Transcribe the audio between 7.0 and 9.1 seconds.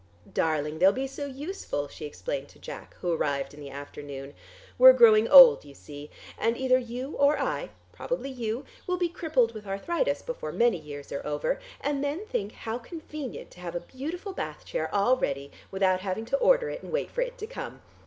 or I, probably you, will be